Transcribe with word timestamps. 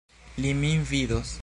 Li 0.45 0.53
min 0.63 0.83
vidos! 0.95 1.39